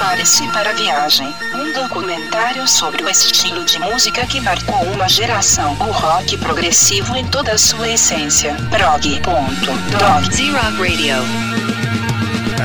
Prepare-se 0.00 0.48
para 0.48 0.70
a 0.70 0.72
viagem. 0.72 1.30
Um 1.54 1.74
documentário 1.74 2.66
sobre 2.66 3.04
o 3.04 3.08
estilo 3.10 3.62
de 3.66 3.78
música 3.78 4.26
que 4.26 4.40
marcou 4.40 4.82
uma 4.94 5.06
geração. 5.06 5.74
O 5.74 5.92
rock 5.92 6.38
progressivo 6.38 7.14
em 7.14 7.26
toda 7.26 7.52
a 7.52 7.58
sua 7.58 7.86
essência. 7.86 8.56
Prog.dog. 8.70 10.34
Z-Rock 10.34 10.78
Radio. 10.78 11.99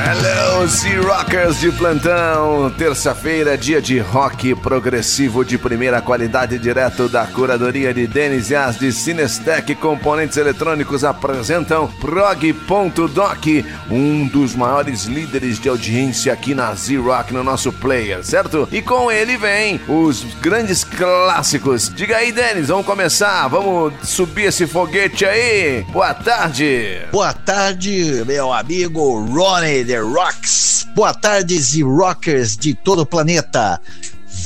Hello, 0.08 0.64
Z-Rockers 0.68 1.58
de 1.58 1.72
plantão! 1.72 2.70
Terça-feira, 2.78 3.58
dia 3.58 3.82
de 3.82 3.98
rock 3.98 4.54
progressivo 4.54 5.44
de 5.44 5.58
primeira 5.58 6.00
qualidade, 6.00 6.60
direto 6.60 7.08
da 7.08 7.26
curadoria 7.26 7.92
de 7.92 8.06
Denis 8.06 8.50
Yas 8.50 8.78
de 8.78 8.92
Cinestec 8.92 9.74
Componentes 9.74 10.36
Eletrônicos 10.36 11.02
apresentam 11.02 11.88
Prog.doc, 11.88 13.46
um 13.90 14.28
dos 14.28 14.54
maiores 14.54 15.06
líderes 15.06 15.58
de 15.58 15.68
audiência 15.68 16.32
aqui 16.32 16.54
na 16.54 16.72
Z-Rock 16.72 17.34
no 17.34 17.42
nosso 17.42 17.72
player, 17.72 18.22
certo? 18.22 18.68
E 18.70 18.80
com 18.80 19.10
ele 19.10 19.36
vem 19.36 19.80
os 19.88 20.22
grandes 20.40 20.84
clássicos. 20.84 21.92
Diga 21.92 22.18
aí, 22.18 22.30
Denis, 22.30 22.68
vamos 22.68 22.86
começar, 22.86 23.48
vamos 23.48 23.92
subir 24.04 24.44
esse 24.44 24.68
foguete 24.68 25.24
aí. 25.24 25.84
Boa 25.90 26.14
tarde! 26.14 27.00
Boa 27.10 27.32
tarde, 27.32 28.22
meu 28.24 28.52
amigo 28.52 29.18
Ronnie 29.24 29.95
Rocks. 30.00 30.86
Boa 30.94 31.12
tarde, 31.12 31.58
Z-Rockers 31.58 32.56
de 32.56 32.74
todo 32.74 33.02
o 33.02 33.06
planeta. 33.06 33.80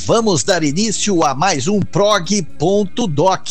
Vamos 0.05 0.43
dar 0.43 0.63
início 0.63 1.23
a 1.23 1.35
mais 1.35 1.67
um 1.67 1.79
prog.doc. 1.79 3.49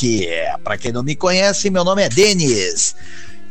Para 0.64 0.78
quem 0.78 0.92
não 0.92 1.02
me 1.02 1.14
conhece, 1.14 1.70
meu 1.70 1.84
nome 1.84 2.02
é 2.02 2.08
Denis. 2.08 2.94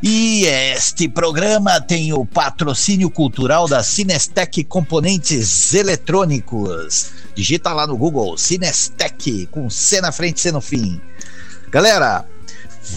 E 0.01 0.45
este 0.45 1.09
programa 1.09 1.81
tem 1.81 2.13
o 2.13 2.25
patrocínio 2.25 3.09
cultural 3.09 3.67
da 3.67 3.83
Cinestec 3.83 4.63
Componentes 4.63 5.73
Eletrônicos. 5.73 7.11
Digita 7.35 7.73
lá 7.73 7.85
no 7.85 7.97
Google 7.97 8.37
Cinestec 8.37 9.47
com 9.47 9.69
C 9.69 10.01
na 10.01 10.11
frente 10.11 10.37
e 10.37 10.41
C 10.41 10.51
no 10.51 10.61
fim. 10.61 11.01
Galera, 11.69 12.25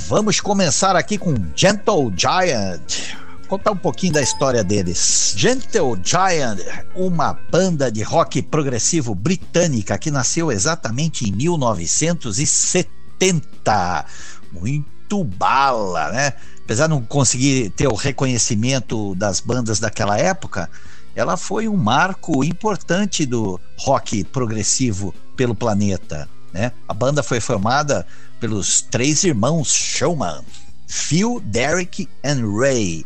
vamos 0.09 0.41
começar 0.41 0.97
aqui 0.97 1.19
com 1.19 1.35
Gentle 1.55 2.13
Giant 2.17 3.22
contar 3.53 3.73
um 3.73 3.77
pouquinho 3.77 4.15
da 4.15 4.23
história 4.23 4.65
deles. 4.65 5.35
Gentle 5.37 6.01
Giant, 6.03 6.59
uma 6.95 7.35
banda 7.35 7.93
de 7.93 8.03
rock 8.03 8.41
progressivo 8.41 9.15
britânica 9.15 9.99
que 9.99 10.11
nasceu 10.11 10.51
exatamente 10.51 11.29
em 11.29 11.33
1970. 11.33 14.07
Muito 14.51 15.23
bala, 15.23 16.11
né? 16.13 16.33
Apesar 16.65 16.87
de 16.87 16.95
não 16.95 17.03
conseguir 17.03 17.69
ter 17.77 17.89
o 17.89 17.95
reconhecimento 17.95 19.15
das 19.17 19.39
bandas 19.39 19.79
daquela 19.79 20.17
época, 20.17 20.71
ela 21.15 21.37
foi 21.37 21.69
um 21.69 21.77
marco 21.77 22.43
importante 22.43 23.27
do 23.27 23.61
rock 23.77 24.25
progressivo 24.25 25.15
pelo 25.37 25.55
planeta. 25.55 26.27
Né? 26.55 26.73
A 26.89 26.95
banda 26.95 27.23
foi 27.23 27.39
formada 27.39 28.07
pelos 28.41 28.81
três 28.81 29.25
irmãos 29.25 29.71
Showman, 29.71 30.41
Phil, 30.89 31.39
Derek 31.45 32.09
e 32.25 32.59
Ray 32.59 33.05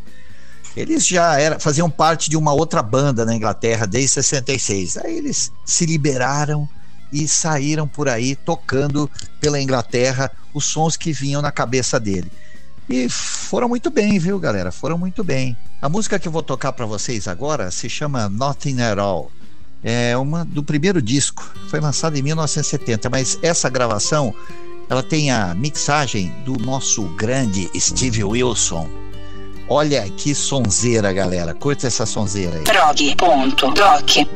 eles 0.77 1.07
já 1.07 1.41
era, 1.41 1.59
faziam 1.59 1.89
parte 1.89 2.29
de 2.29 2.37
uma 2.37 2.53
outra 2.53 2.83
banda 2.83 3.25
na 3.25 3.35
Inglaterra 3.35 3.87
desde 3.87 4.11
66. 4.11 4.99
Aí 4.99 5.17
eles 5.17 5.51
se 5.65 5.87
liberaram 5.87 6.69
e 7.11 7.27
saíram 7.27 7.89
por 7.89 8.09
aí 8.09 8.37
tocando 8.37 9.11
pela 9.41 9.61
Inglaterra 9.61 10.31
os 10.53 10.67
sons 10.67 10.97
que 10.97 11.13
vinham 11.13 11.41
na 11.41 11.51
cabeça 11.51 11.99
dele. 11.99 12.31
E 12.89 13.09
foram 13.09 13.69
muito 13.69 13.91
bem, 13.91 14.19
viu, 14.19 14.39
galera? 14.39 14.71
Foram 14.71 14.99
muito 14.99 15.25
bem. 15.25 15.57
A 15.81 15.89
música 15.89 16.19
que 16.19 16.29
eu 16.29 16.33
vou 16.33 16.43
tocar 16.43 16.73
para 16.73 16.85
vocês 16.85 17.27
agora 17.27 17.71
se 17.71 17.89
chama 17.89 18.29
Nothing 18.29 18.83
at 18.83 18.99
All. 18.99 19.33
É 19.83 20.17
uma 20.17 20.45
do 20.45 20.63
primeiro 20.63 21.01
disco, 21.01 21.55
foi 21.69 21.81
lançado 21.81 22.17
em 22.17 22.23
1970, 22.23 23.09
mas 23.09 23.39
essa 23.43 23.69
gravação 23.69 24.35
ela 24.89 25.03
tem 25.03 25.31
a 25.31 25.55
mixagem 25.55 26.33
do 26.45 26.55
nosso 26.59 27.03
grande 27.17 27.69
Steve 27.79 28.23
Wilson 28.23 29.06
Olha 29.69 30.09
que 30.11 30.35
sonzeira, 30.35 31.13
galera. 31.13 31.55
Curta 31.55 31.87
essa 31.87 32.07
sonzeira 32.07 32.57
aí. 32.57 32.65
Prog.doc 32.65 34.27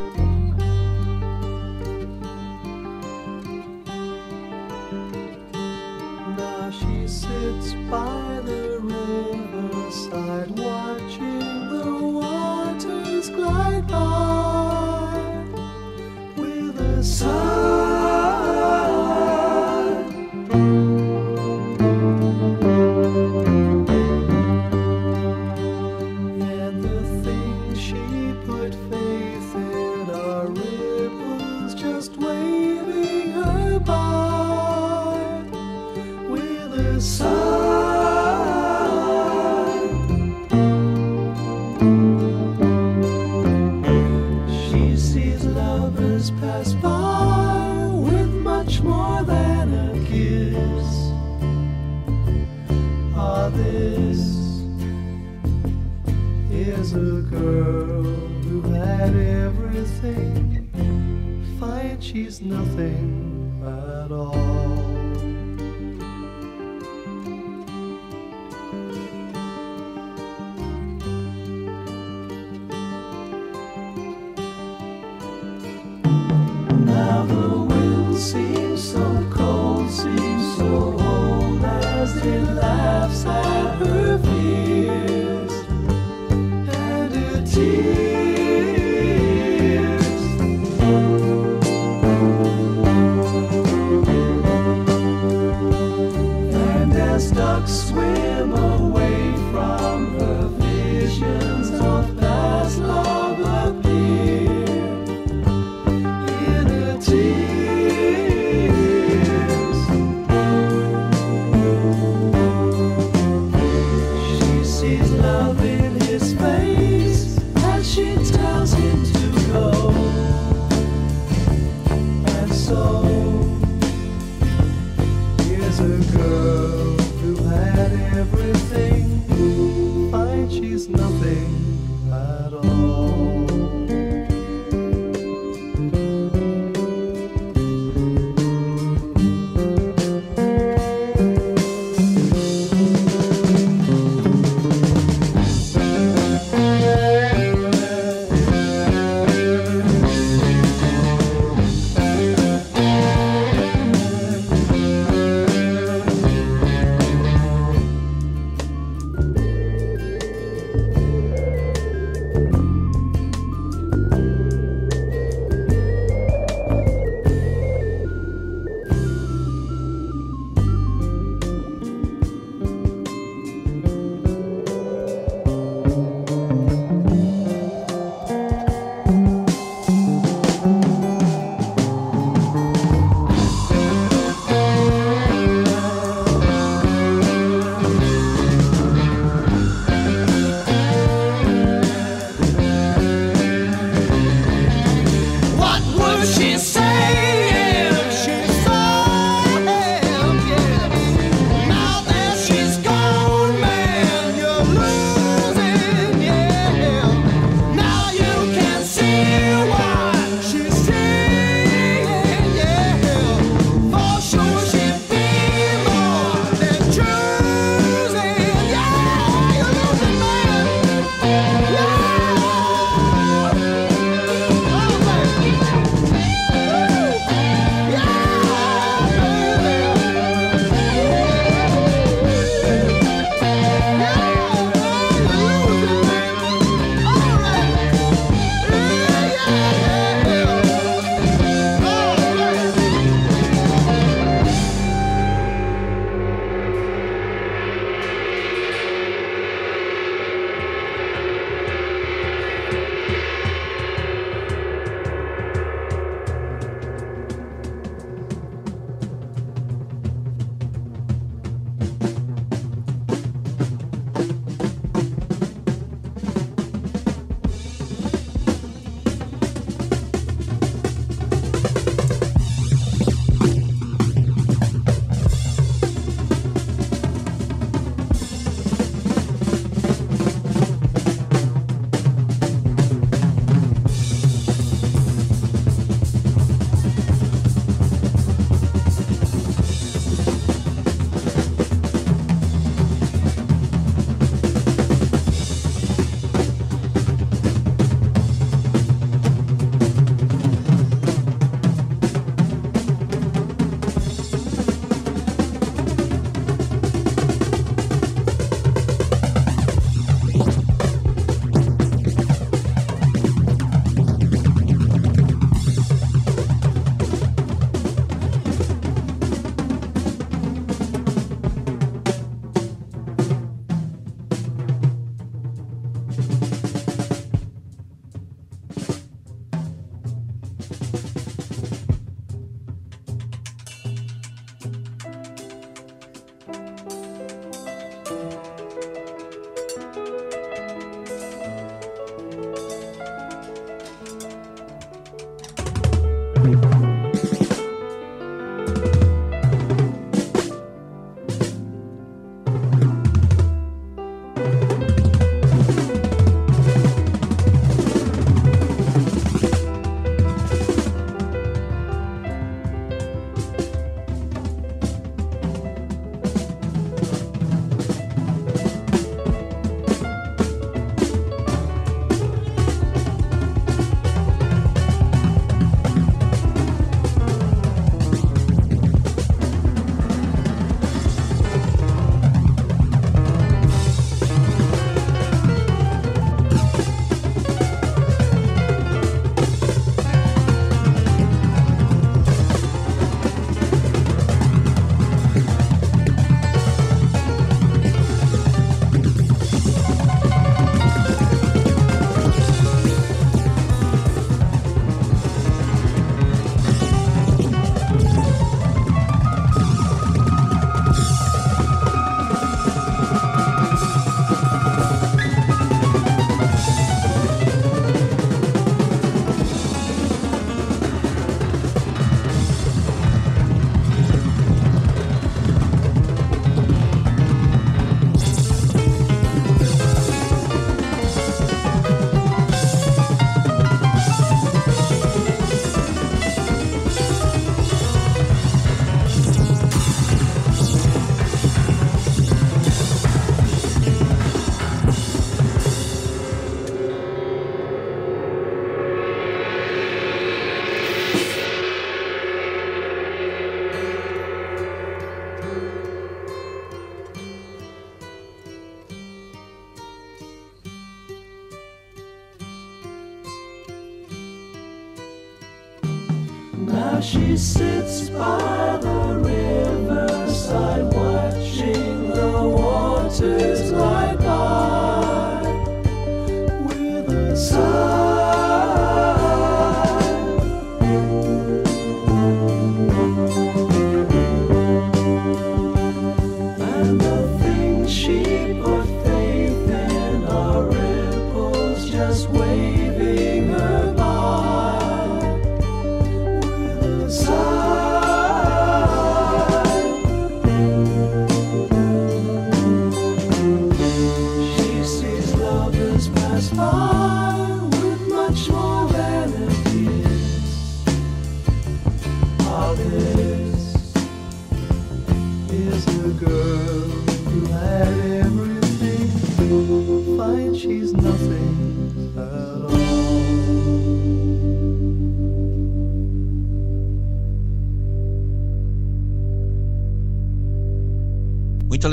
she's 62.10 62.40
nothing 62.40 63.62
at 63.64 64.10
all. 64.10 64.39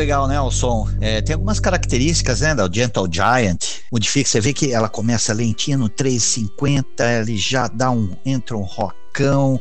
Legal, 0.07 0.25
né, 0.25 0.39
o 0.39 0.49
som. 0.49 0.87
É, 1.01 1.21
tem 1.21 1.33
algumas 1.33 1.59
características, 1.59 2.39
né, 2.39 2.55
da 2.55 2.69
Gentle 2.71 3.09
Giant. 3.11 3.81
Modifica, 3.91 4.29
você 4.29 4.39
vê 4.39 4.53
que 4.53 4.71
ela 4.71 4.87
começa 4.87 5.33
lentinha 5.33 5.77
no 5.77 5.89
350, 5.89 7.03
ele 7.11 7.35
já 7.35 7.67
dá 7.67 7.91
um, 7.91 8.15
entra 8.25 8.55
um 8.55 8.63
rockão. 9.17 9.59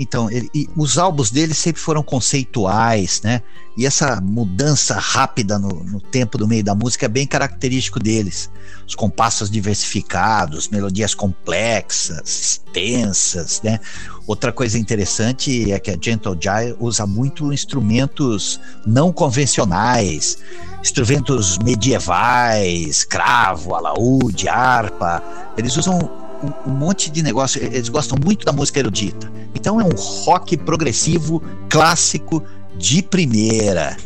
Então, 0.00 0.30
ele, 0.30 0.48
os 0.76 0.96
álbuns 0.96 1.28
dele 1.28 1.52
sempre 1.52 1.82
foram 1.82 2.04
conceituais, 2.04 3.20
né? 3.24 3.42
E 3.76 3.84
essa 3.84 4.20
mudança 4.20 4.94
rápida 4.94 5.58
no, 5.58 5.68
no, 5.84 6.00
tempo 6.00 6.38
do 6.38 6.46
meio 6.46 6.62
da 6.62 6.72
música 6.72 7.06
é 7.06 7.08
bem 7.08 7.26
característico 7.26 7.98
deles. 7.98 8.48
Os 8.86 8.94
compassos 8.94 9.50
diversificados, 9.50 10.68
melodias 10.68 11.16
complexas, 11.16 12.60
extensas, 12.68 13.60
né? 13.62 13.80
Outra 14.24 14.52
coisa 14.52 14.78
interessante 14.78 15.72
é 15.72 15.80
que 15.80 15.90
a 15.90 15.98
Gentle 16.00 16.38
Giant 16.40 16.76
usa 16.78 17.04
muito 17.04 17.52
instrumentos 17.52 18.60
não 18.86 19.12
convencionais, 19.12 20.38
instrumentos 20.80 21.58
medievais, 21.58 23.02
cravo, 23.02 23.74
alaúde, 23.74 24.48
harpa. 24.48 25.20
Eles 25.56 25.76
usam 25.76 26.27
um, 26.42 26.70
um, 26.70 26.74
monte 26.74 27.10
de 27.10 27.22
negócio. 27.22 27.62
Eles 27.62 27.88
gostam 27.88 28.18
muito 28.22 28.44
da 28.44 28.52
música 28.52 28.78
erudita. 28.78 29.30
Então 29.54 29.80
é 29.80 29.84
um 29.84 29.96
rock 30.24 30.56
progressivo 30.56 31.42
clássico 31.68 32.42
de 32.76 33.02
primeira. 33.02 33.96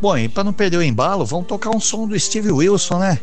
Bom, 0.00 0.16
e 0.16 0.28
para 0.28 0.44
não 0.44 0.52
perder 0.52 0.76
o 0.76 0.82
embalo, 0.82 1.24
vamos 1.24 1.46
tocar 1.46 1.70
um 1.70 1.80
som 1.80 2.06
do 2.06 2.18
Steve 2.18 2.50
Wilson, 2.50 2.98
né? 2.98 3.18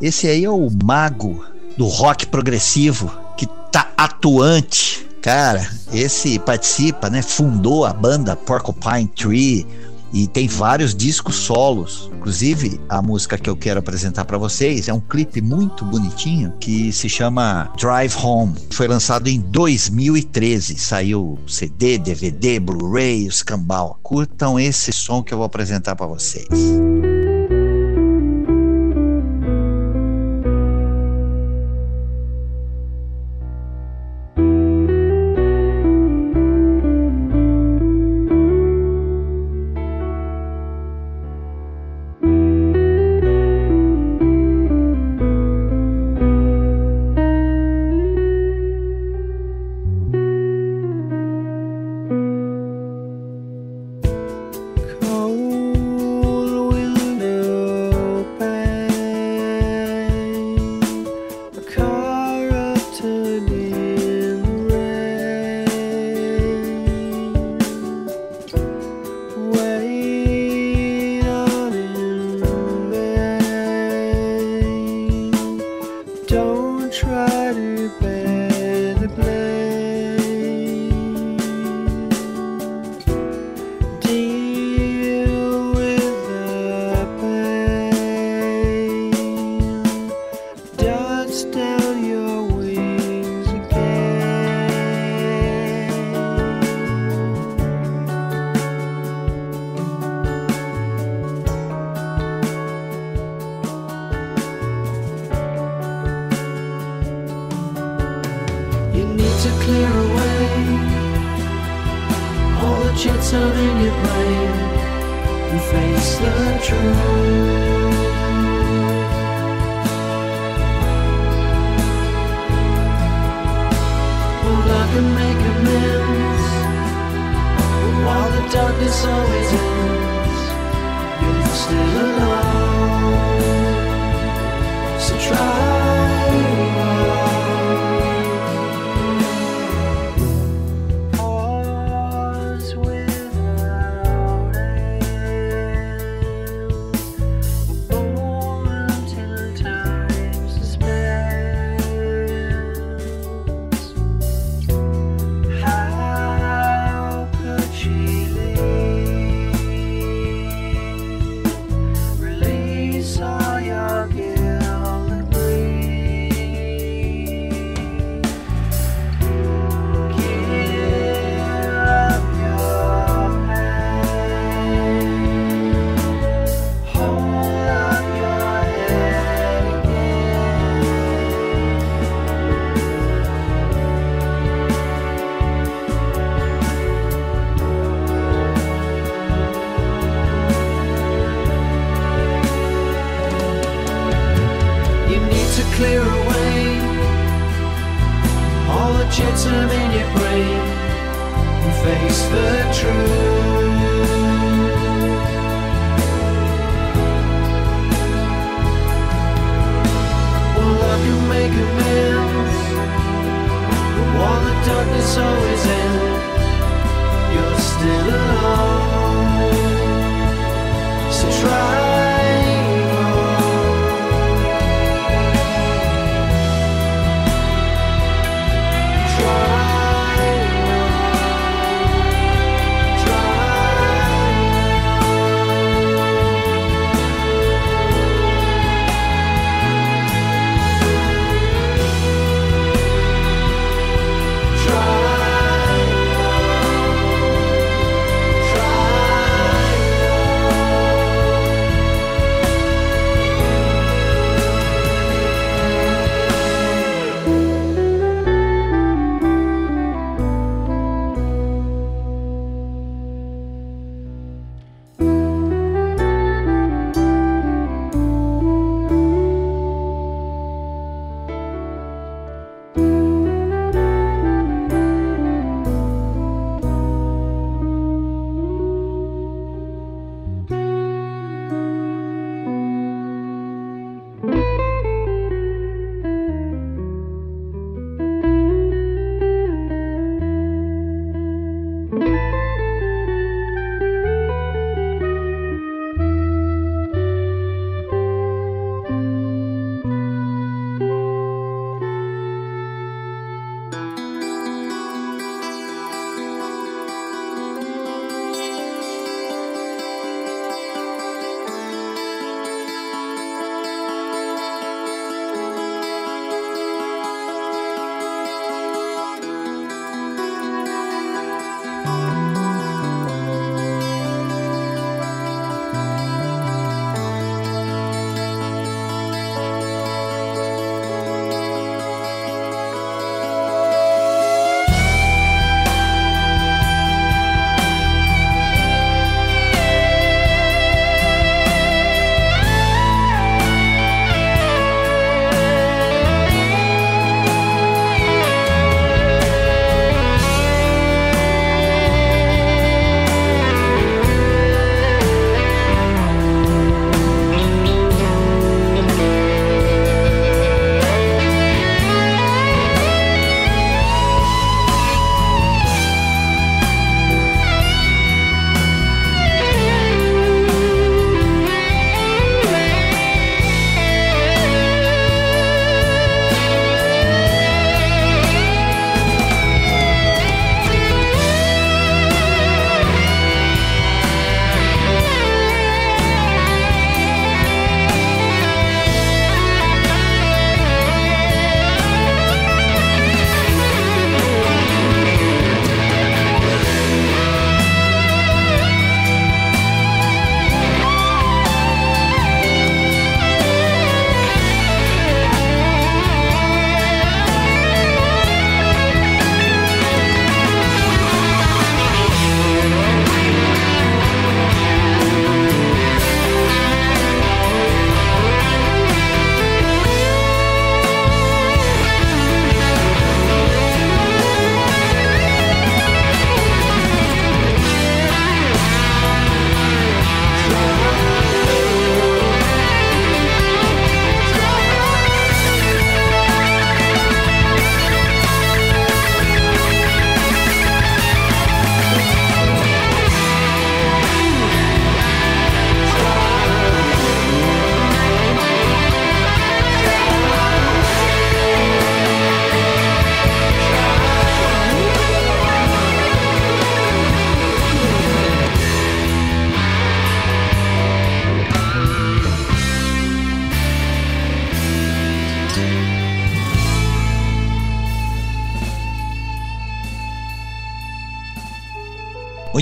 Esse 0.00 0.26
aí 0.28 0.44
é 0.44 0.50
o 0.50 0.68
mago 0.84 1.44
do 1.76 1.86
rock 1.86 2.26
progressivo 2.26 3.10
que 3.36 3.46
tá 3.70 3.90
atuante. 3.96 5.06
Cara, 5.20 5.68
esse 5.92 6.38
participa, 6.38 7.08
né? 7.08 7.22
Fundou 7.22 7.84
a 7.84 7.92
banda 7.92 8.34
Porcupine 8.34 9.06
Tree, 9.06 9.66
e 10.12 10.26
tem 10.26 10.46
vários 10.46 10.94
discos 10.94 11.36
solos. 11.36 12.10
Inclusive, 12.14 12.80
a 12.88 13.00
música 13.00 13.38
que 13.38 13.48
eu 13.48 13.56
quero 13.56 13.80
apresentar 13.80 14.24
para 14.24 14.38
vocês 14.38 14.88
é 14.88 14.92
um 14.92 15.00
clipe 15.00 15.40
muito 15.40 15.84
bonitinho 15.84 16.52
que 16.60 16.92
se 16.92 17.08
chama 17.08 17.72
Drive 17.78 18.14
Home. 18.22 18.54
Foi 18.70 18.86
lançado 18.86 19.28
em 19.28 19.40
2013. 19.40 20.76
Saiu 20.76 21.38
CD, 21.46 21.98
DVD, 21.98 22.60
Blu-ray, 22.60 23.26
os 23.26 23.42
cambal. 23.42 23.98
Curtam 24.02 24.58
esse 24.58 24.92
som 24.92 25.22
que 25.22 25.32
eu 25.32 25.38
vou 25.38 25.46
apresentar 25.46 25.96
para 25.96 26.06
vocês. 26.06 26.48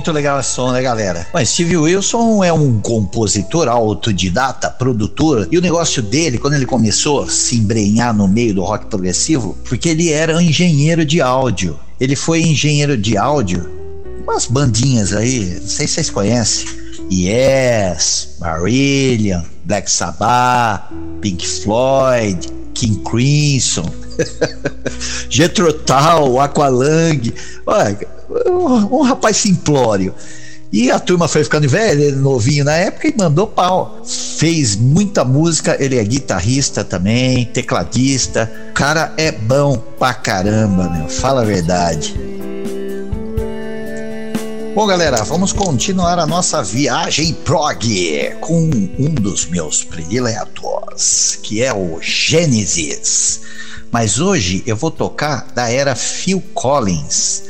Muito 0.00 0.12
legal 0.12 0.40
esse 0.40 0.52
som, 0.52 0.72
né, 0.72 0.80
galera? 0.80 1.26
Mas 1.30 1.50
Steve 1.50 1.76
Wilson 1.76 2.42
é 2.42 2.50
um 2.50 2.80
compositor 2.80 3.68
autodidata, 3.68 4.70
produtor, 4.70 5.46
e 5.52 5.58
o 5.58 5.60
negócio 5.60 6.00
dele, 6.00 6.38
quando 6.38 6.54
ele 6.54 6.64
começou 6.64 7.24
a 7.24 7.28
se 7.28 7.56
embrenhar 7.56 8.14
no 8.14 8.26
meio 8.26 8.54
do 8.54 8.62
rock 8.62 8.86
progressivo, 8.86 9.58
porque 9.68 9.90
ele 9.90 10.10
era 10.10 10.42
engenheiro 10.42 11.04
de 11.04 11.20
áudio. 11.20 11.78
Ele 12.00 12.16
foi 12.16 12.40
engenheiro 12.40 12.96
de 12.96 13.18
áudio, 13.18 13.70
umas 14.22 14.46
bandinhas 14.46 15.12
aí, 15.12 15.58
não 15.60 15.68
sei 15.68 15.86
se 15.86 15.92
vocês 15.92 16.08
conhecem. 16.08 16.66
Yes, 17.12 18.36
Marillion, 18.40 19.42
Black 19.66 19.90
Sabbath, 19.90 20.90
Pink 21.20 21.46
Floyd, 21.46 22.48
King 22.72 23.02
Crimson, 23.02 23.84
Jethro 25.28 25.74
Tull, 25.74 26.40
Aqualung. 26.40 27.20
Olha, 27.66 27.98
um 28.50 29.02
rapaz 29.02 29.36
simplório. 29.36 30.14
E 30.72 30.88
a 30.88 31.00
turma 31.00 31.26
foi 31.26 31.42
ficando 31.42 31.68
velha, 31.68 32.14
novinho 32.14 32.64
na 32.64 32.76
época 32.76 33.08
e 33.08 33.14
mandou 33.16 33.48
pau. 33.48 34.00
Fez 34.04 34.76
muita 34.76 35.24
música, 35.24 35.76
ele 35.80 35.98
é 35.98 36.04
guitarrista 36.04 36.84
também, 36.84 37.44
tecladista. 37.46 38.48
O 38.70 38.72
cara 38.72 39.12
é 39.16 39.32
bom 39.32 39.76
pra 39.98 40.14
caramba, 40.14 40.88
meu. 40.88 41.08
Fala 41.08 41.42
a 41.42 41.44
verdade. 41.44 42.14
Bom, 44.72 44.86
galera, 44.86 45.24
vamos 45.24 45.52
continuar 45.52 46.20
a 46.20 46.26
nossa 46.26 46.62
viagem 46.62 47.34
prog 47.34 48.36
com 48.40 48.70
um 48.96 49.12
dos 49.12 49.46
meus 49.46 49.82
prediletos, 49.82 51.36
que 51.42 51.60
é 51.60 51.74
o 51.74 51.98
Gênesis. 52.00 53.40
Mas 53.90 54.20
hoje 54.20 54.62
eu 54.64 54.76
vou 54.76 54.92
tocar 54.92 55.48
da 55.52 55.68
era 55.68 55.96
Phil 55.96 56.40
Collins 56.54 57.49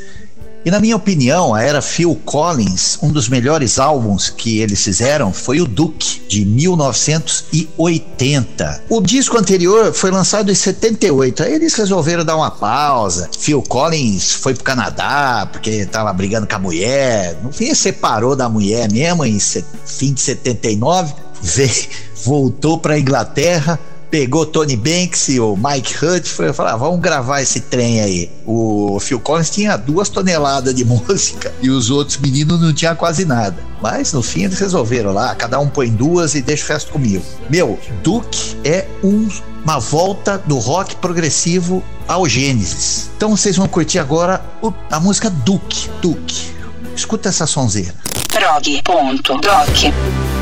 e 0.63 0.71
na 0.71 0.79
minha 0.79 0.95
opinião, 0.95 1.55
a 1.55 1.63
era 1.63 1.81
Phil 1.81 2.13
Collins, 2.23 2.99
um 3.01 3.11
dos 3.11 3.27
melhores 3.27 3.79
álbuns 3.79 4.29
que 4.29 4.59
eles 4.59 4.83
fizeram 4.83 5.33
foi 5.33 5.59
o 5.59 5.65
Duke, 5.65 6.21
de 6.27 6.45
1980. 6.45 8.83
O 8.89 9.01
disco 9.01 9.35
anterior 9.37 9.91
foi 9.91 10.11
lançado 10.11 10.51
em 10.51 10.55
78, 10.55 11.41
aí 11.43 11.55
eles 11.55 11.73
resolveram 11.73 12.23
dar 12.23 12.35
uma 12.35 12.51
pausa. 12.51 13.27
Phil 13.37 13.63
Collins 13.63 14.33
foi 14.33 14.53
pro 14.53 14.63
Canadá 14.63 15.49
porque 15.51 15.71
estava 15.71 16.13
brigando 16.13 16.47
com 16.47 16.55
a 16.55 16.59
mulher, 16.59 17.39
no 17.43 17.51
fim 17.51 17.73
separou 17.73 18.35
da 18.35 18.47
mulher 18.47 18.87
mesmo 18.91 19.25
em 19.25 19.39
fim 19.39 20.13
de 20.13 20.21
79, 20.21 21.15
veio, 21.41 21.87
voltou 22.23 22.77
para 22.77 22.99
Inglaterra, 22.99 23.79
pegou 24.11 24.45
Tony 24.45 24.75
Banks 24.75 25.29
e 25.29 25.39
o 25.39 25.55
Mike 25.55 26.05
Hutt 26.05 26.29
foi 26.29 26.51
falar: 26.51 26.73
ah, 26.73 26.77
vamos 26.77 26.99
gravar 26.99 27.41
esse 27.41 27.61
trem 27.61 28.01
aí. 28.01 28.29
O 28.45 28.99
Phil 28.99 29.19
Collins 29.19 29.49
tinha 29.49 29.77
duas 29.77 30.09
toneladas 30.09 30.75
de 30.75 30.83
música 30.83 31.51
e 31.61 31.69
os 31.69 31.89
outros 31.89 32.17
meninos 32.17 32.61
não 32.61 32.73
tinham 32.73 32.95
quase 32.95 33.23
nada. 33.23 33.55
Mas 33.81 34.11
no 34.13 34.21
fim 34.21 34.43
eles 34.43 34.59
resolveram 34.59 35.13
lá, 35.13 35.33
cada 35.33 35.59
um 35.59 35.67
põe 35.67 35.89
duas 35.89 36.35
e 36.35 36.41
deixa 36.41 36.65
o 36.65 36.67
resto 36.67 36.91
comigo. 36.91 37.23
Meu, 37.49 37.79
Duke 38.03 38.57
é 38.63 38.85
um, 39.03 39.27
uma 39.63 39.79
volta 39.79 40.37
do 40.37 40.59
rock 40.59 40.97
progressivo 40.97 41.81
ao 42.07 42.27
Gênesis. 42.27 43.09
Então 43.15 43.35
vocês 43.35 43.55
vão 43.55 43.67
curtir 43.67 43.97
agora 43.97 44.43
o, 44.61 44.71
a 44.91 44.99
música 44.99 45.29
Duke. 45.29 45.89
Duke. 46.01 46.51
Escuta 46.95 47.29
essa 47.29 47.47
sonzeira. 47.47 47.95
Prog.doc 48.27 50.40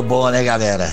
Muito 0.00 0.08
bom, 0.08 0.30
né, 0.30 0.42
galera? 0.42 0.90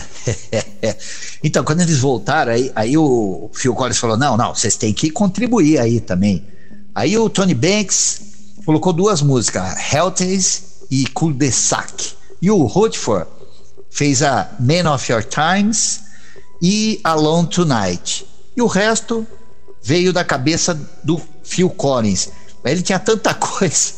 então, 1.41 1.63
quando 1.63 1.79
eles 1.79 1.99
voltaram, 1.99 2.51
aí, 2.51 2.69
aí 2.75 2.97
o 2.97 3.49
Phil 3.53 3.73
Collins 3.73 3.97
falou: 3.97 4.17
não, 4.17 4.35
não, 4.35 4.53
vocês 4.53 4.75
têm 4.75 4.93
que 4.93 5.09
contribuir 5.09 5.79
aí 5.79 6.01
também. 6.01 6.45
Aí 6.93 7.17
o 7.17 7.29
Tony 7.29 7.53
Banks 7.53 8.21
colocou 8.65 8.91
duas 8.91 9.21
músicas, 9.21 9.93
Heltes 9.93 10.81
e 10.91 11.07
Cul-de-Sac. 11.07 12.15
E 12.41 12.51
o 12.51 12.65
Rutherford 12.65 13.29
fez 13.89 14.21
a 14.21 14.49
Man 14.59 14.93
of 14.93 15.09
Your 15.09 15.23
Times 15.23 16.01
e 16.61 16.99
Alone 17.01 17.47
Tonight. 17.47 18.27
E 18.57 18.61
o 18.61 18.67
resto 18.67 19.25
veio 19.81 20.11
da 20.11 20.25
cabeça 20.25 20.77
do 21.01 21.21
Phil 21.43 21.69
Collins. 21.69 22.29
Ele 22.65 22.81
tinha 22.81 22.99
tanta 22.99 23.31
coisa. 23.39 23.93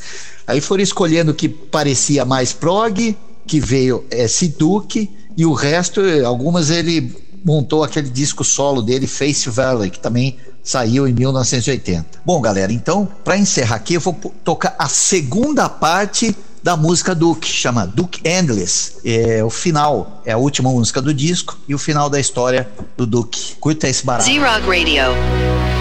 Aí 0.46 0.62
foram 0.62 0.84
escolhendo 0.84 1.32
o 1.32 1.36
que 1.36 1.50
parecia 1.50 2.24
mais 2.26 2.54
prog, 2.54 3.18
que 3.50 3.60
veio 3.60 4.06
esse 4.12 4.48
Duke, 4.50 5.10
e 5.36 5.44
o 5.44 5.54
resto, 5.54 6.02
algumas 6.24 6.70
ele 6.70 7.12
montou 7.44 7.84
aquele 7.84 8.08
disco 8.08 8.44
solo 8.44 8.80
dele, 8.80 9.08
Face 9.08 9.50
Valley, 9.50 9.90
que 9.90 10.00
também 10.00 10.38
saiu 10.64 11.08
em 11.08 11.14
1980. 11.14 12.22
Bom, 12.24 12.40
galera, 12.40 12.72
então, 12.72 13.08
para 13.24 13.38
encerrar 13.38 13.78
aqui, 13.78 13.96
eu 13.96 14.02
vou 14.02 14.14
tocar 14.44 14.76
a 14.78 14.88
segunda 14.88 15.68
parte 15.68 16.36
da 16.62 16.78
música 16.78 17.16
Duke, 17.16 17.48
chama 17.48 17.88
Duke 17.88 18.22
Endless. 18.24 18.98
É 19.04 19.44
o 19.44 19.50
final, 19.50 20.22
é 20.24 20.34
a 20.34 20.38
última 20.38 20.70
música 20.70 21.02
do 21.02 21.12
disco 21.12 21.58
e 21.68 21.74
o 21.74 21.80
final 21.80 22.08
da 22.08 22.20
história 22.20 22.70
do 22.96 23.08
Duke. 23.08 23.56
Curta 23.60 23.90
esse 23.90 24.06
barato. 24.06 24.26
Z-Rock 24.26 24.68
Radio. 24.68 25.79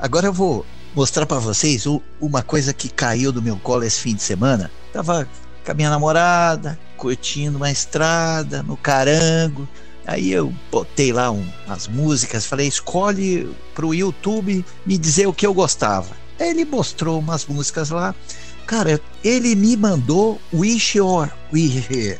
Agora 0.00 0.26
eu 0.26 0.32
vou 0.32 0.66
mostrar 0.94 1.26
para 1.26 1.38
vocês 1.38 1.84
uma 2.20 2.42
coisa 2.42 2.72
que 2.72 2.88
caiu 2.88 3.30
do 3.30 3.42
meu 3.42 3.56
colo 3.56 3.84
esse 3.84 4.00
fim 4.00 4.14
de 4.14 4.22
semana. 4.22 4.70
Tava 4.92 5.28
com 5.64 5.70
a 5.70 5.74
minha 5.74 5.90
namorada, 5.90 6.78
curtindo 6.96 7.58
uma 7.58 7.70
estrada, 7.70 8.62
no 8.62 8.76
carango. 8.76 9.68
Aí 10.06 10.32
eu 10.32 10.52
botei 10.70 11.12
lá 11.12 11.30
um, 11.30 11.46
umas 11.66 11.86
músicas, 11.86 12.46
falei, 12.46 12.66
escolhe 12.66 13.54
pro 13.74 13.94
YouTube 13.94 14.64
me 14.84 14.98
dizer 14.98 15.26
o 15.26 15.32
que 15.32 15.46
eu 15.46 15.54
gostava. 15.54 16.08
Aí 16.38 16.48
ele 16.48 16.64
mostrou 16.64 17.18
umas 17.18 17.46
músicas 17.46 17.90
lá. 17.90 18.14
Cara, 18.66 19.00
ele 19.22 19.54
me 19.54 19.76
mandou 19.76 20.40
Wish 20.52 20.96
You 20.98 21.06
Were 21.06 21.30
Here. 21.52 22.18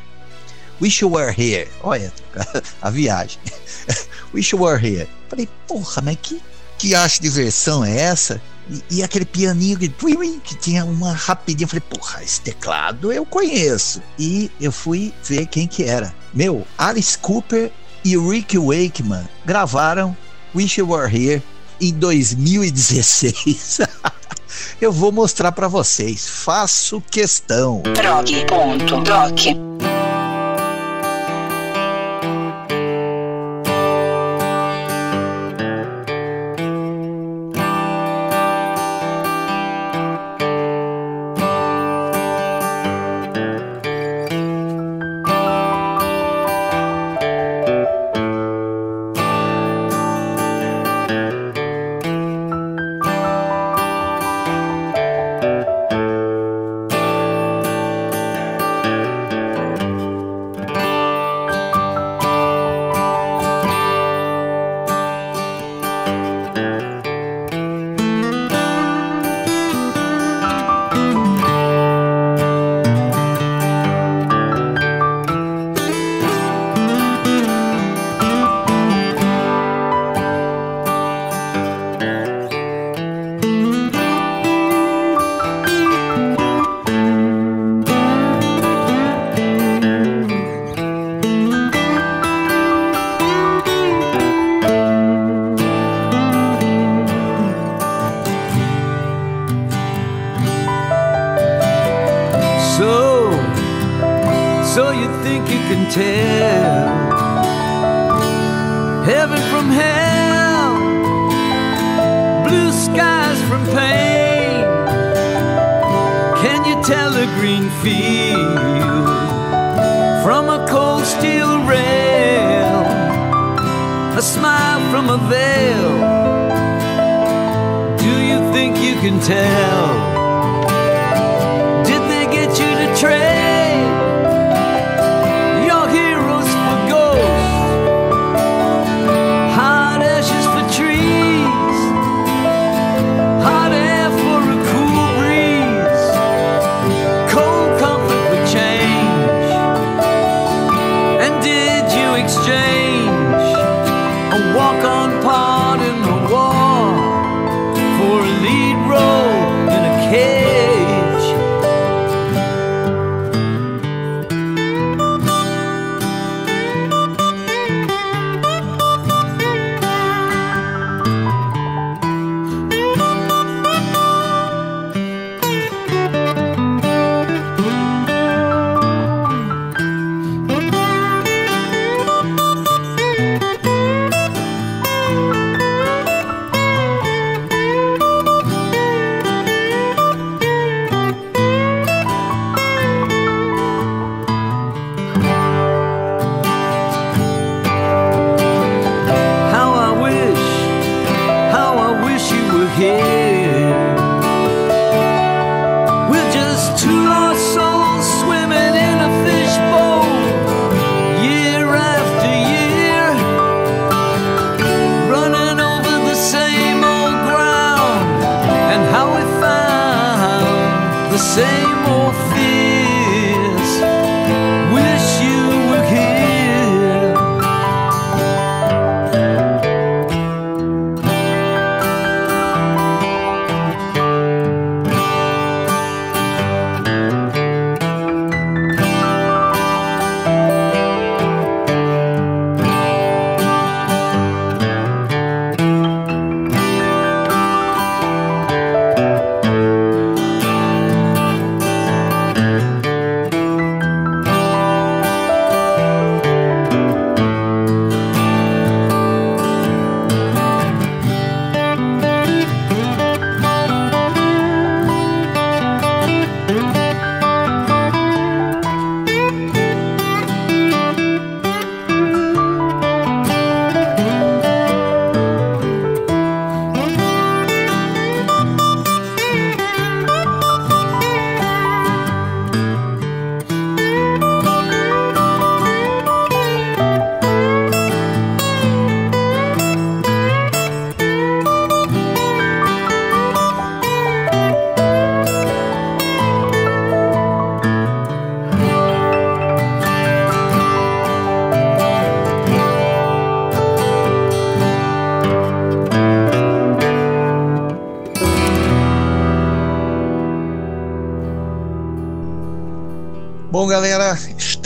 Wish 0.80 1.02
You 1.02 1.12
Were 1.12 1.34
Here. 1.36 1.68
Olha 1.82 2.12
a 2.80 2.90
viagem. 2.90 3.40
Wish 4.34 4.54
You 4.54 4.62
Were 4.62 4.78
Here. 4.78 5.08
Falei, 5.28 5.48
porra, 5.66 6.02
mas 6.02 6.18
que, 6.20 6.40
que 6.80 6.94
acho 6.94 7.20
de 7.20 7.28
versão 7.28 7.84
é 7.84 7.94
essa? 7.94 8.40
E, 8.70 8.96
e, 8.96 9.02
aquele 9.02 9.26
pianinho 9.26 9.78
que, 9.78 9.88
que 9.88 10.56
tinha 10.56 10.84
uma 10.84 11.12
rapidinha. 11.12 11.68
Falei, 11.68 11.82
porra, 11.82 12.22
esse 12.22 12.40
teclado 12.40 13.12
eu 13.12 13.26
conheço. 13.26 14.00
E 14.18 14.50
eu 14.58 14.72
fui 14.72 15.12
ver 15.22 15.46
quem 15.46 15.66
que 15.66 15.84
era. 15.84 16.14
Meu, 16.32 16.66
Alice 16.78 17.18
Cooper 17.18 17.70
e 18.02 18.16
Rick 18.16 18.56
Wakeman 18.56 19.28
gravaram 19.44 20.16
Wish 20.54 20.80
You 20.80 20.90
Were 20.90 21.14
Here 21.14 21.42
em 21.80 21.92
2016. 21.92 23.80
eu 24.80 24.90
vou 24.90 25.12
mostrar 25.12 25.52
para 25.52 25.68
vocês. 25.68 26.26
Faço 26.26 27.02
questão. 27.10 27.82
Prog.doc 27.82 29.99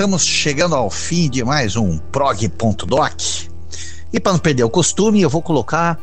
estamos 0.05 0.27
chegando 0.27 0.75
ao 0.75 0.91
fim 0.91 1.31
de 1.31 1.43
mais 1.43 1.77
um 1.77 1.97
prog.doc. 1.97 3.23
E 4.13 4.21
para 4.21 4.33
não 4.33 4.39
perder 4.39 4.63
o 4.63 4.69
costume, 4.69 5.23
eu 5.23 5.31
vou 5.31 5.41
colocar 5.41 5.99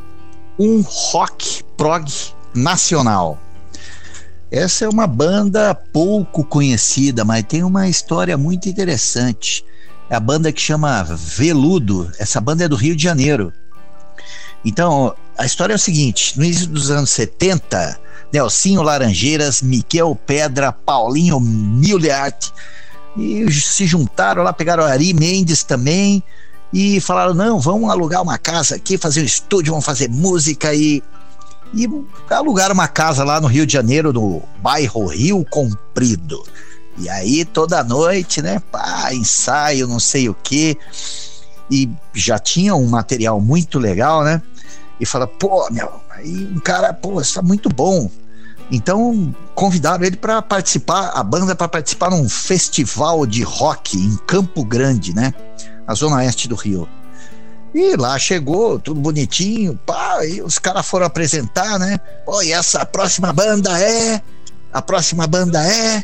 um 0.57 0.81
rock 0.81 1.63
prog 1.77 2.11
nacional. 2.51 3.37
Essa 4.49 4.85
é 4.85 4.89
uma 4.89 5.05
banda 5.05 5.75
pouco 5.75 6.43
conhecida, 6.43 7.23
mas 7.23 7.43
tem 7.43 7.63
uma 7.63 7.87
história 7.87 8.35
muito 8.39 8.67
interessante. 8.67 9.63
É 10.09 10.15
a 10.15 10.19
banda 10.19 10.51
que 10.51 10.59
chama 10.59 11.03
Veludo. 11.03 12.11
Essa 12.17 12.41
banda 12.41 12.63
é 12.63 12.67
do 12.67 12.75
Rio 12.75 12.95
de 12.95 13.03
Janeiro. 13.03 13.53
Então, 14.65 15.15
a 15.37 15.45
história 15.45 15.73
é 15.73 15.75
o 15.75 15.79
seguinte: 15.79 16.35
no 16.39 16.43
início 16.43 16.65
dos 16.65 16.89
anos 16.89 17.11
70, 17.11 17.99
Nelsinho 18.33 18.81
Laranjeiras, 18.81 19.61
Miquel 19.61 20.15
Pedra, 20.25 20.71
Paulinho 20.71 21.39
Miliart 21.39 22.49
e 23.17 23.51
se 23.51 23.85
juntaram 23.85 24.43
lá, 24.43 24.53
pegaram 24.53 24.83
Ari 24.83 25.13
Mendes 25.13 25.63
também 25.63 26.23
e 26.73 26.99
falaram: 27.01 27.33
não, 27.33 27.59
vamos 27.59 27.89
alugar 27.89 28.21
uma 28.21 28.37
casa 28.37 28.75
aqui, 28.75 28.97
fazer 28.97 29.21
um 29.21 29.25
estúdio, 29.25 29.71
vamos 29.71 29.85
fazer 29.85 30.09
música 30.09 30.73
e 30.73 31.03
e 31.73 31.87
alugaram 32.29 32.73
uma 32.73 32.87
casa 32.87 33.23
lá 33.23 33.39
no 33.39 33.47
Rio 33.47 33.65
de 33.65 33.73
Janeiro, 33.73 34.11
no 34.11 34.41
bairro 34.61 35.07
Rio 35.07 35.45
Comprido. 35.49 36.43
E 36.97 37.09
aí 37.09 37.45
toda 37.45 37.83
noite, 37.83 38.41
né, 38.41 38.61
pá, 38.71 39.13
ensaio, 39.13 39.87
não 39.87 39.99
sei 39.99 40.27
o 40.27 40.33
quê. 40.33 40.77
E 41.69 41.89
já 42.13 42.37
tinha 42.37 42.75
um 42.75 42.87
material 42.87 43.39
muito 43.39 43.79
legal, 43.79 44.23
né? 44.23 44.41
E 44.99 45.05
fala, 45.05 45.25
pô, 45.25 45.67
meu, 45.71 45.89
aí 46.09 46.45
um 46.53 46.59
cara, 46.59 46.93
pô, 46.93 47.21
isso 47.21 47.35
tá 47.35 47.41
muito 47.41 47.69
bom. 47.69 48.11
Então 48.71 49.35
convidaram 49.53 50.05
ele 50.05 50.15
para 50.15 50.41
participar, 50.41 51.09
a 51.09 51.21
banda 51.21 51.53
para 51.55 51.67
participar 51.67 52.09
num 52.09 52.27
festival 52.29 53.25
de 53.25 53.43
rock 53.43 53.97
em 53.97 54.15
Campo 54.25 54.63
Grande, 54.63 55.13
né? 55.13 55.33
Na 55.85 55.93
zona 55.93 56.15
oeste 56.17 56.47
do 56.47 56.55
Rio. 56.55 56.87
E 57.73 57.95
lá 57.95 58.17
chegou, 58.17 58.79
tudo 58.79 58.99
bonitinho, 58.99 59.79
pá, 59.85 60.25
e 60.25 60.41
os 60.41 60.57
caras 60.57 60.85
foram 60.85 61.05
apresentar, 61.05 61.77
né? 61.77 61.99
E 62.43 62.51
essa 62.51 62.85
próxima 62.85 63.31
banda 63.33 63.77
é. 63.79 64.21
A 64.73 64.81
próxima 64.81 65.27
banda 65.27 65.61
é. 65.65 66.03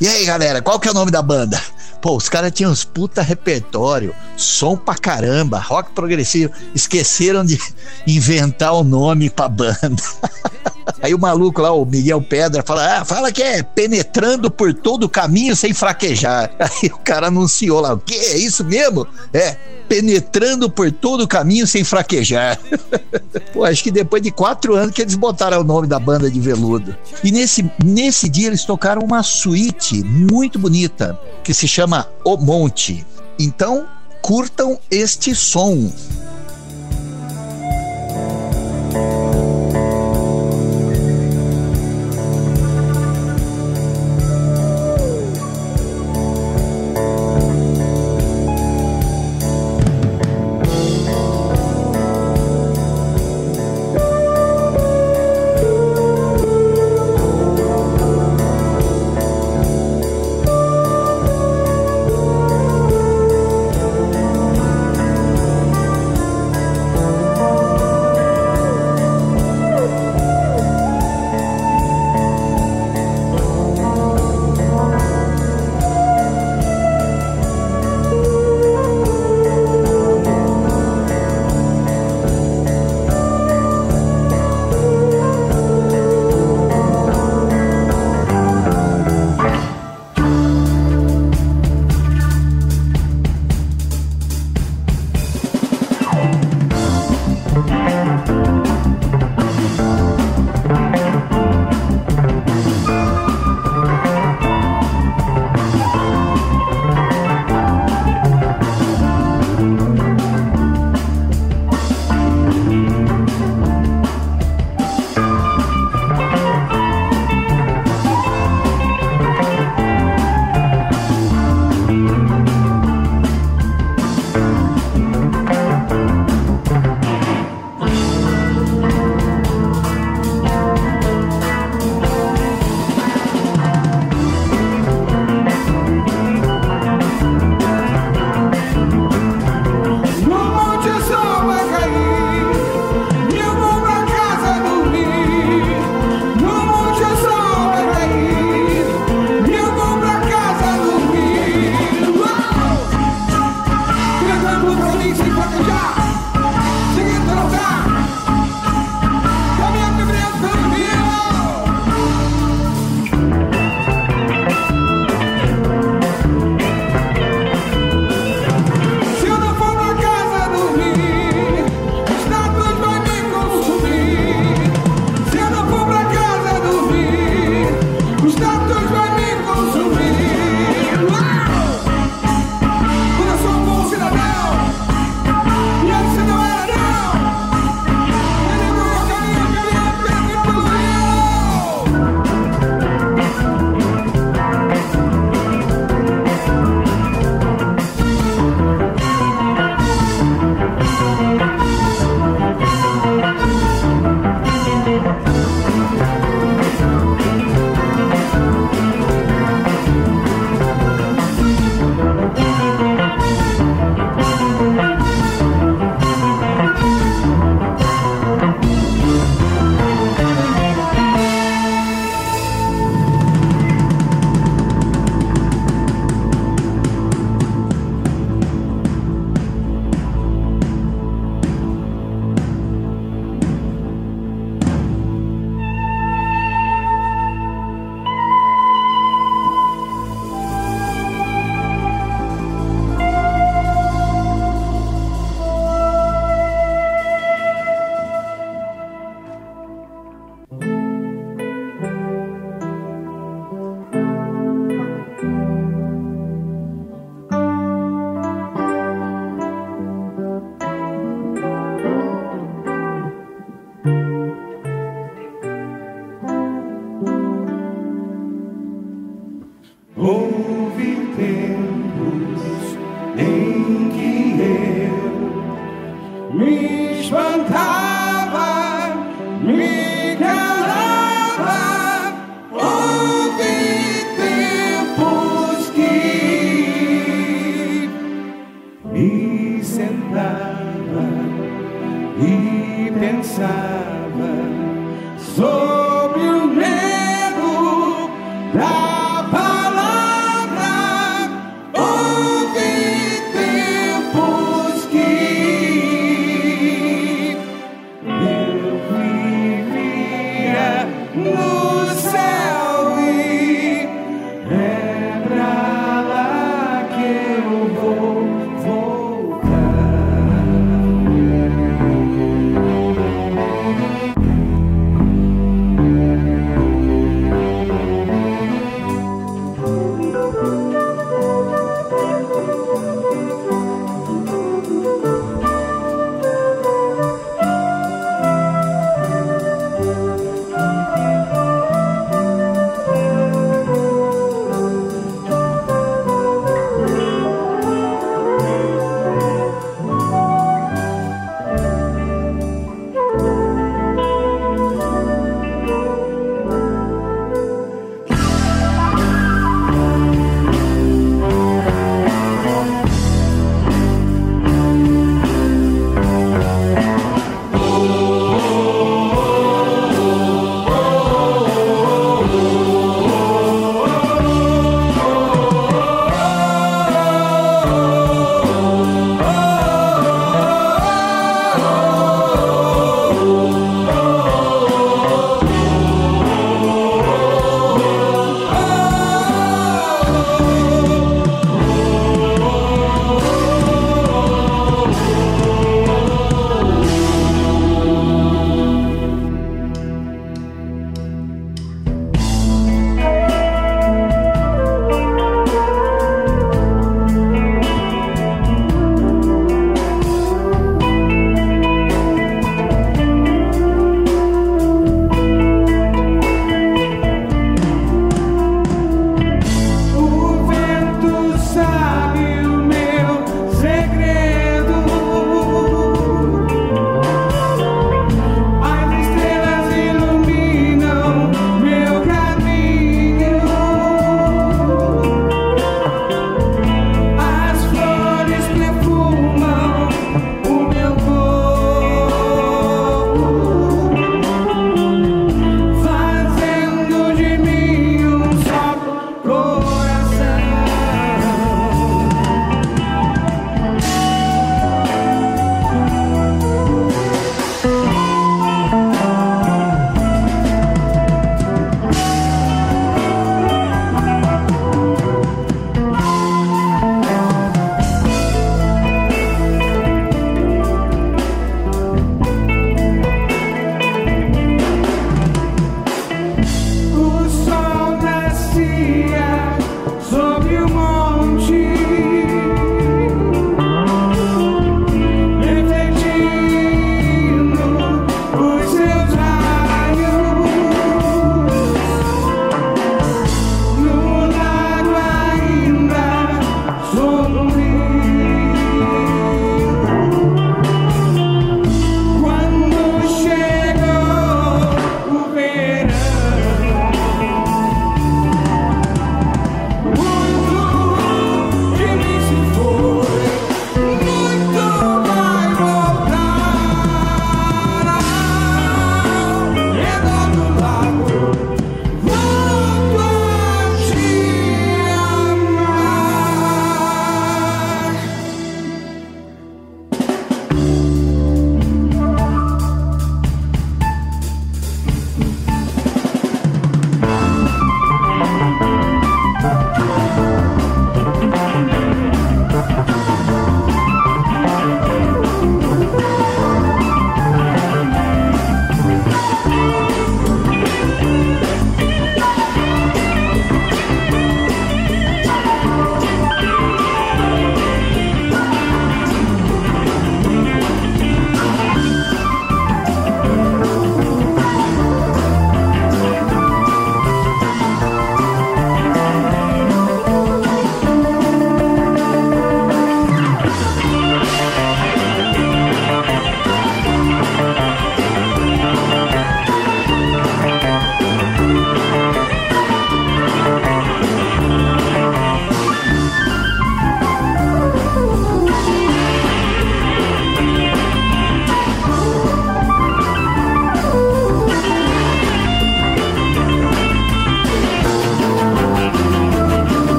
E 0.00 0.08
aí, 0.08 0.24
galera, 0.24 0.62
qual 0.62 0.80
que 0.80 0.88
é 0.88 0.90
o 0.90 0.94
nome 0.94 1.10
da 1.10 1.20
banda? 1.20 1.60
Pô, 2.00 2.16
os 2.16 2.28
caras 2.28 2.52
tinham 2.52 2.72
uns 2.72 2.84
puta 2.84 3.22
repertório, 3.22 4.14
som 4.36 4.76
pra 4.76 4.94
caramba, 4.94 5.58
rock 5.58 5.92
progressivo. 5.92 6.52
Esqueceram 6.74 7.44
de 7.44 7.58
inventar 8.06 8.72
o 8.72 8.82
nome 8.82 9.28
pra 9.28 9.48
banda. 9.48 10.02
Aí 11.02 11.14
o 11.14 11.18
maluco 11.18 11.62
lá, 11.62 11.72
o 11.72 11.84
Miguel 11.84 12.20
Pedra, 12.20 12.62
fala: 12.62 12.98
ah, 12.98 13.04
fala 13.04 13.32
que 13.32 13.42
é 13.42 13.62
penetrando 13.62 14.50
por 14.50 14.74
todo 14.74 15.04
o 15.04 15.08
caminho 15.08 15.56
sem 15.56 15.72
fraquejar. 15.72 16.50
Aí 16.58 16.88
o 16.88 16.98
cara 16.98 17.28
anunciou 17.28 17.80
lá: 17.80 17.94
o 17.94 17.98
quê? 17.98 18.14
É 18.14 18.36
isso 18.36 18.64
mesmo? 18.64 19.06
É, 19.32 19.56
penetrando 19.88 20.70
por 20.70 20.92
todo 20.92 21.24
o 21.24 21.28
caminho 21.28 21.66
sem 21.66 21.82
fraquejar. 21.82 22.58
Pô, 23.52 23.64
acho 23.64 23.82
que 23.82 23.90
depois 23.90 24.22
de 24.22 24.30
quatro 24.30 24.74
anos 24.74 24.94
que 24.94 25.02
eles 25.02 25.14
botaram 25.14 25.60
o 25.60 25.64
nome 25.64 25.88
da 25.88 25.98
banda 25.98 26.30
de 26.30 26.38
veludo. 26.38 26.94
E 27.24 27.32
nesse, 27.32 27.68
nesse 27.82 28.28
dia 28.28 28.48
eles 28.48 28.64
tocaram 28.64 29.02
uma 29.02 29.22
suíte 29.22 30.04
muito 30.04 30.58
bonita 30.58 31.18
que 31.42 31.54
se 31.54 31.66
chama 31.66 32.06
O 32.24 32.36
Monte. 32.36 33.04
Então, 33.38 33.86
curtam 34.20 34.78
este 34.90 35.34
som. 35.34 35.90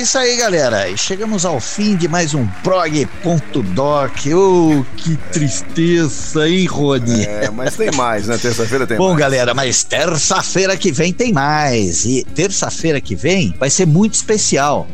Isso 0.00 0.18
aí, 0.18 0.36
galera. 0.36 0.88
E 0.88 0.96
chegamos 0.96 1.44
ao 1.44 1.60
fim 1.60 1.94
de 1.94 2.08
mais 2.08 2.34
um 2.34 2.46
prog.doc. 2.62 4.12
Oh, 4.34 4.84
que 4.96 5.16
tristeza, 5.32 6.48
hein, 6.48 6.66
Rony? 6.66 7.24
É, 7.24 7.50
mas 7.50 7.76
tem 7.76 7.90
mais, 7.92 8.26
né? 8.26 8.38
Terça-feira 8.38 8.86
tem 8.86 8.96
Bom, 8.96 9.08
mais. 9.08 9.18
galera, 9.18 9.54
mas 9.54 9.84
terça-feira 9.84 10.76
que 10.76 10.90
vem 10.90 11.12
tem 11.12 11.32
mais. 11.32 12.04
E 12.04 12.24
terça-feira 12.34 13.00
que 13.00 13.14
vem 13.14 13.54
vai 13.58 13.68
ser 13.68 13.86
muito 13.86 14.14
especial. 14.14 14.88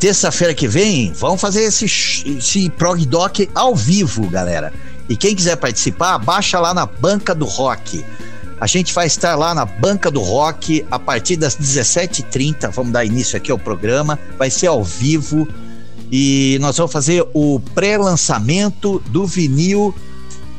Terça-feira 0.00 0.54
que 0.54 0.66
vem, 0.68 1.12
vamos 1.12 1.40
fazer 1.40 1.62
esse, 1.62 1.84
esse 1.84 2.70
prog 2.70 3.04
doc 3.06 3.40
ao 3.54 3.74
vivo, 3.74 4.28
galera. 4.28 4.72
E 5.08 5.16
quem 5.16 5.34
quiser 5.34 5.56
participar, 5.56 6.18
baixa 6.18 6.58
lá 6.58 6.74
na 6.74 6.86
Banca 6.86 7.34
do 7.34 7.44
Rock. 7.44 8.04
A 8.58 8.66
gente 8.66 8.94
vai 8.94 9.06
estar 9.06 9.34
lá 9.34 9.54
na 9.54 9.66
Banca 9.66 10.10
do 10.10 10.20
Rock 10.20 10.84
a 10.90 10.98
partir 10.98 11.36
das 11.36 11.56
17h30. 11.56 12.70
Vamos 12.70 12.92
dar 12.92 13.04
início 13.04 13.36
aqui 13.36 13.50
ao 13.50 13.58
programa. 13.58 14.18
Vai 14.38 14.50
ser 14.50 14.68
ao 14.68 14.82
vivo. 14.82 15.46
E 16.10 16.56
nós 16.60 16.76
vamos 16.76 16.92
fazer 16.92 17.26
o 17.34 17.60
pré-lançamento 17.74 19.02
do 19.08 19.26
vinil 19.26 19.94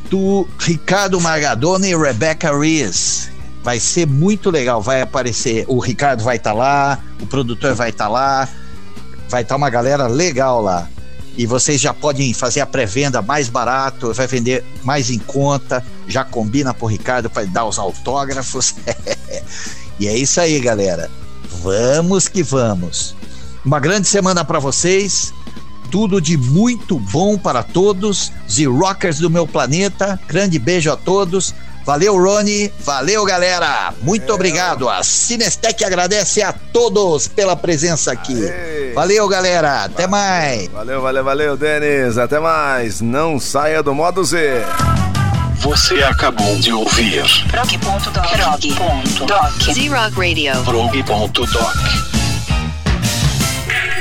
do 0.10 0.48
Ricardo 0.60 1.20
Margadona 1.20 1.88
e 1.88 1.96
Rebecca 1.96 2.58
Rees. 2.58 3.32
Vai 3.64 3.80
ser 3.80 4.06
muito 4.06 4.52
legal. 4.52 4.80
Vai 4.80 5.02
aparecer. 5.02 5.66
O 5.68 5.80
Ricardo 5.80 6.24
vai 6.24 6.38
estar 6.38 6.54
lá, 6.54 7.00
o 7.20 7.26
produtor 7.26 7.74
vai 7.74 7.90
estar 7.90 8.08
lá. 8.08 8.48
Vai 9.28 9.42
estar 9.42 9.56
uma 9.56 9.70
galera 9.70 10.08
legal 10.08 10.62
lá. 10.62 10.88
E 11.38 11.46
vocês 11.46 11.80
já 11.80 11.94
podem 11.94 12.34
fazer 12.34 12.62
a 12.62 12.66
pré-venda 12.66 13.22
mais 13.22 13.48
barato, 13.48 14.12
vai 14.12 14.26
vender 14.26 14.66
mais 14.84 15.12
em 15.12 15.20
conta. 15.20 15.86
Já 16.08 16.24
combina 16.24 16.74
pro 16.74 16.88
Ricardo 16.88 17.30
para 17.30 17.46
dar 17.46 17.66
os 17.66 17.78
autógrafos. 17.78 18.74
e 20.00 20.08
é 20.08 20.18
isso 20.18 20.42
aí, 20.42 20.60
galera. 20.60 21.12
Vamos 21.62 22.28
que 22.28 22.42
vamos. 22.42 23.16
Uma 23.64 23.80
grande 23.80 24.08
semana 24.08 24.44
para 24.44 24.58
vocês. 24.58 25.32
Tudo 25.92 26.20
de 26.20 26.36
muito 26.36 26.98
bom 26.98 27.38
para 27.38 27.62
todos. 27.62 28.32
Os 28.48 28.58
rockers 28.66 29.20
do 29.20 29.30
meu 29.30 29.46
planeta. 29.46 30.20
Grande 30.28 30.58
beijo 30.58 30.92
a 30.92 30.98
todos. 30.98 31.54
Valeu, 31.88 32.18
Rony. 32.22 32.70
Valeu, 32.82 33.24
galera. 33.24 33.94
Muito 34.02 34.34
obrigado. 34.34 34.90
A 34.90 35.02
Cinestec 35.04 35.86
agradece 35.86 36.44
a 36.44 36.52
todos 36.52 37.30
pela 37.30 37.56
presença 37.56 38.12
aqui. 38.12 38.36
Aê. 38.46 38.92
Valeu, 38.94 39.26
galera. 39.30 39.86
Até 39.86 40.06
mais. 40.06 40.68
Valeu, 40.68 41.02
valeu, 41.02 41.24
valeu, 41.24 41.56
Denis. 41.56 42.18
Até 42.18 42.42
mais. 42.42 43.00
Não 43.00 43.40
saia 43.40 43.82
do 43.82 43.96
modo 43.96 44.22
Z. 44.22 44.66
Você 45.60 46.04
acabou 46.04 46.58
de 46.58 46.74
ouvir 46.74 47.24
Prog.doc. 47.50 48.32
Prog.doc. 48.34 49.74
Z-Rock 49.74 50.20
Radio. 50.20 50.64
prog.doc. 50.66 52.17